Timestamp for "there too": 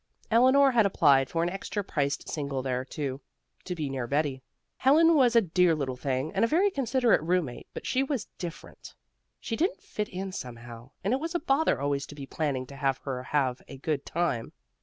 2.63-3.21